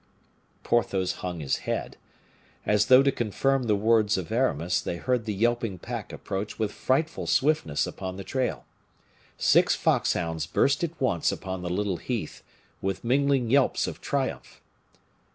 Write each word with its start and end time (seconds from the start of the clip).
Porthos 0.63 1.17
hung 1.21 1.41
his 1.41 1.57
head. 1.57 1.95
As 2.65 2.87
though 2.87 3.03
to 3.03 3.11
confirm 3.11 3.65
the 3.65 3.75
words 3.75 4.17
of 4.17 4.31
Aramis, 4.31 4.81
they 4.81 4.95
heard 4.97 5.25
the 5.25 5.31
yelping 5.35 5.77
pack 5.77 6.11
approach 6.11 6.57
with 6.57 6.71
frightful 6.71 7.27
swiftness 7.27 7.85
upon 7.85 8.15
the 8.15 8.23
trail. 8.23 8.65
Six 9.37 9.75
foxhounds 9.75 10.47
burst 10.47 10.83
at 10.83 10.99
once 10.99 11.31
upon 11.31 11.61
the 11.61 11.69
little 11.69 11.97
heath, 11.97 12.41
with 12.81 13.03
mingling 13.03 13.51
yelps 13.51 13.85
of 13.85 14.01
triumph. 14.01 14.59